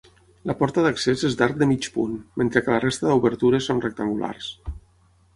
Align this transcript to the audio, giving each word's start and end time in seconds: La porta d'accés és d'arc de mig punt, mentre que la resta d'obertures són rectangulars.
La 0.51 0.53
porta 0.59 0.83
d'accés 0.85 1.25
és 1.27 1.35
d'arc 1.41 1.59
de 1.63 1.67
mig 1.71 1.87
punt, 1.97 2.15
mentre 2.41 2.63
que 2.67 2.73
la 2.75 2.79
resta 2.85 3.11
d'obertures 3.11 3.67
són 3.69 3.83
rectangulars. 3.85 4.49